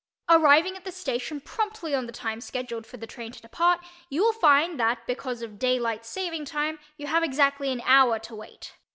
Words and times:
Arriving 0.27 0.75
at 0.75 0.83
the 0.83 0.91
station 0.91 1.39
promptly 1.39 1.93
on 1.93 2.07
the 2.07 2.11
time 2.11 2.41
scheduled 2.41 2.87
for 2.87 2.97
the 2.97 3.05
train 3.05 3.31
to 3.31 3.39
depart 3.39 3.81
you 4.09 4.23
will 4.23 4.33
find 4.33 4.79
that 4.79 5.05
because 5.05 5.43
of 5.43 5.59
"daylight 5.59 6.07
saving 6.07 6.43
time" 6.43 6.79
you 6.97 7.05
have 7.05 7.21
exactly 7.21 7.71
an 7.71 7.83
hour 7.85 8.17
to 8.17 8.33
wait. 8.33 8.73